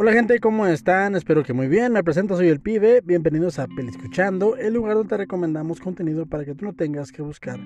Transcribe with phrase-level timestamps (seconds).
[0.00, 1.16] Hola gente, ¿cómo están?
[1.16, 1.92] Espero que muy bien.
[1.92, 3.00] Me presento, soy el pibe.
[3.04, 7.20] Bienvenidos a Peliscuchando, el lugar donde te recomendamos contenido para que tú no tengas que
[7.20, 7.58] buscar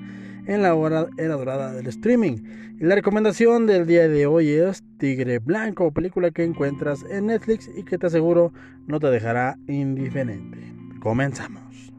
[0.46, 2.38] en la hora dorada del streaming.
[2.80, 7.68] Y la recomendación del día de hoy es Tigre Blanco, película que encuentras en Netflix
[7.76, 8.54] y que te aseguro
[8.86, 10.56] no te dejará indiferente.
[11.00, 11.91] Comenzamos.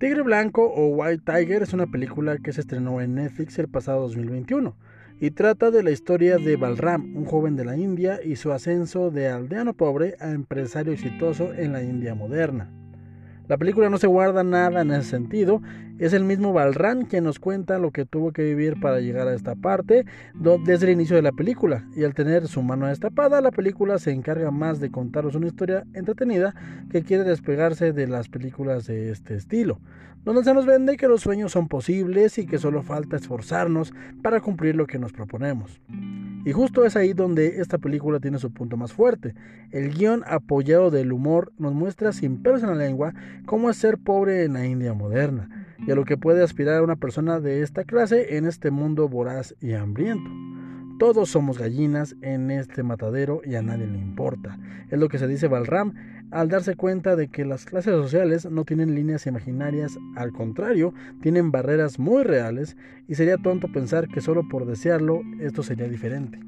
[0.00, 4.00] Tigre Blanco o White Tiger es una película que se estrenó en Netflix el pasado
[4.00, 4.74] 2021
[5.20, 9.10] y trata de la historia de Balram, un joven de la India y su ascenso
[9.10, 12.70] de aldeano pobre a empresario exitoso en la India moderna.
[13.50, 15.60] La película no se guarda nada en ese sentido,
[15.98, 19.34] es el mismo Balram quien nos cuenta lo que tuvo que vivir para llegar a
[19.34, 20.06] esta parte
[20.64, 24.12] desde el inicio de la película, y al tener su mano destapada, la película se
[24.12, 26.54] encarga más de contaros una historia entretenida
[26.92, 29.80] que quiere despegarse de las películas de este estilo
[30.22, 34.40] donde se nos vende que los sueños son posibles y que solo falta esforzarnos para
[34.40, 35.80] cumplir lo que nos proponemos.
[36.44, 39.34] Y justo es ahí donde esta película tiene su punto más fuerte.
[39.70, 43.14] El guion apoyado del humor nos muestra sin pelos en la lengua
[43.46, 46.96] cómo es ser pobre en la India moderna y a lo que puede aspirar una
[46.96, 50.30] persona de esta clase en este mundo voraz y hambriento.
[51.00, 54.58] Todos somos gallinas en este matadero y a nadie le importa.
[54.90, 55.94] Es lo que se dice Balram
[56.30, 61.52] al darse cuenta de que las clases sociales no tienen líneas imaginarias, al contrario, tienen
[61.52, 62.76] barreras muy reales
[63.08, 66.38] y sería tonto pensar que solo por desearlo esto sería diferente.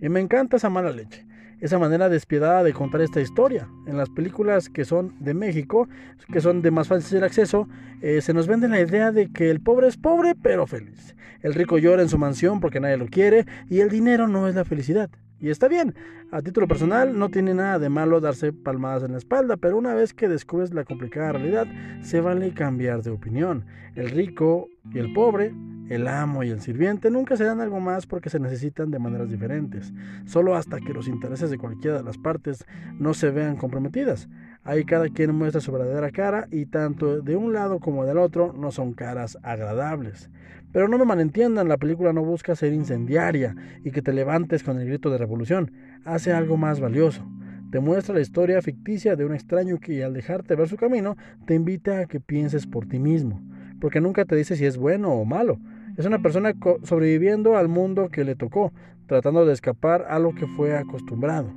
[0.00, 1.26] Y me encanta esa mala leche,
[1.64, 3.66] esa manera despiadada de contar esta historia.
[3.86, 5.88] En las películas que son de México,
[6.30, 7.66] que son de más fácil acceso,
[8.02, 11.16] eh, se nos vende la idea de que el pobre es pobre pero feliz.
[11.40, 14.54] El rico llora en su mansión porque nadie lo quiere y el dinero no es
[14.54, 15.08] la felicidad.
[15.40, 15.94] Y está bien,
[16.30, 19.94] a título personal no tiene nada de malo darse palmadas en la espalda, pero una
[19.94, 21.66] vez que descubres la complicada realidad,
[22.02, 23.64] se vale cambiar de opinión.
[23.94, 25.54] El rico y el pobre,
[25.88, 29.92] el amo y el sirviente nunca serán algo más porque se necesitan de maneras diferentes,
[30.24, 32.64] solo hasta que los intereses de cualquiera de las partes
[32.98, 34.28] no se vean comprometidas.
[34.62, 38.54] Ahí cada quien muestra su verdadera cara y tanto de un lado como del otro
[38.54, 40.30] no son caras agradables.
[40.72, 43.54] Pero no me malentiendan, la película no busca ser incendiaria
[43.84, 45.70] y que te levantes con el grito de revolución.
[46.04, 47.24] Hace algo más valioso.
[47.70, 51.16] Te muestra la historia ficticia de un extraño que al dejarte ver su camino
[51.46, 53.42] te invita a que pienses por ti mismo,
[53.80, 55.58] porque nunca te dice si es bueno o malo.
[55.96, 58.72] Es una persona sobreviviendo al mundo que le tocó,
[59.06, 61.54] tratando de escapar a lo que fue acostumbrado.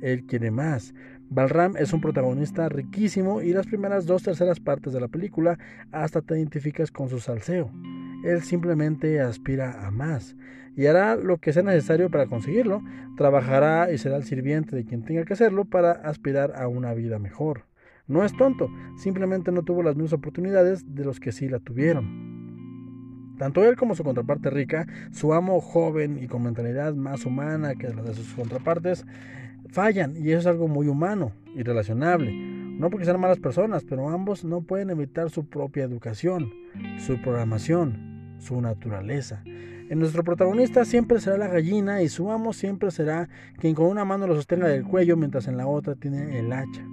[0.00, 0.92] Él quiere más.
[1.28, 5.58] Balram es un protagonista riquísimo y las primeras dos terceras partes de la película
[5.92, 7.70] hasta te identificas con su salseo.
[8.24, 10.36] Él simplemente aspira a más
[10.76, 12.82] y hará lo que sea necesario para conseguirlo.
[13.16, 17.20] Trabajará y será el sirviente de quien tenga que hacerlo para aspirar a una vida
[17.20, 17.66] mejor.
[18.08, 22.35] No es tonto, simplemente no tuvo las mismas oportunidades de los que sí la tuvieron.
[23.38, 27.88] Tanto él como su contraparte rica, su amo joven y con mentalidad más humana que
[27.88, 29.04] la de sus contrapartes,
[29.68, 32.32] fallan y eso es algo muy humano y relacionable.
[32.32, 36.52] No porque sean malas personas, pero ambos no pueden evitar su propia educación,
[36.98, 39.42] su programación, su naturaleza.
[39.88, 44.04] En nuestro protagonista siempre será la gallina y su amo siempre será quien con una
[44.04, 46.84] mano lo sostenga del cuello mientras en la otra tiene el hacha.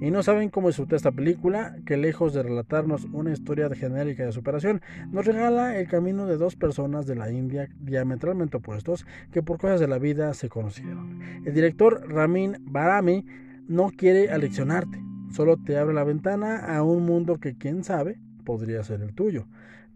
[0.00, 4.32] Y no saben cómo disfrutar esta película, que lejos de relatarnos una historia genérica de
[4.32, 4.80] superación,
[5.10, 9.78] nos regala el camino de dos personas de la India diametralmente opuestos que por cosas
[9.78, 11.20] de la vida se conocieron.
[11.44, 13.26] El director Ramin Barami
[13.68, 18.82] no quiere aleccionarte, solo te abre la ventana a un mundo que quién sabe podría
[18.82, 19.46] ser el tuyo.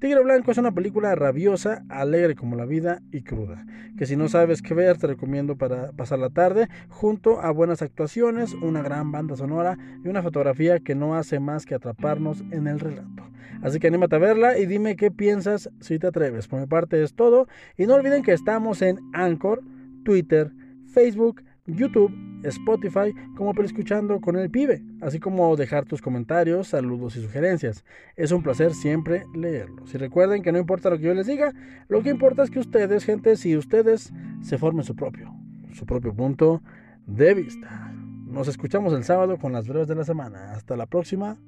[0.00, 3.64] Tigre Blanco es una película rabiosa, alegre como la vida y cruda,
[3.96, 7.80] que si no sabes qué ver te recomiendo para pasar la tarde, junto a buenas
[7.80, 12.66] actuaciones, una gran banda sonora y una fotografía que no hace más que atraparnos en
[12.66, 13.22] el relato.
[13.62, 16.48] Así que anímate a verla y dime qué piensas si te atreves.
[16.48, 19.62] Por mi parte es todo y no olviden que estamos en Anchor,
[20.04, 20.52] Twitter,
[20.86, 27.16] Facebook, YouTube, Spotify, como por escuchando con el pibe, así como dejar tus comentarios, saludos
[27.16, 27.84] y sugerencias.
[28.16, 29.94] Es un placer siempre leerlos.
[29.94, 31.52] Y recuerden que no importa lo que yo les diga,
[31.88, 34.12] lo que importa es que ustedes, gente, si ustedes
[34.42, 35.34] se formen su propio,
[35.72, 36.62] su propio punto
[37.06, 37.92] de vista.
[38.26, 40.52] Nos escuchamos el sábado con las breves de la semana.
[40.52, 41.38] Hasta la próxima.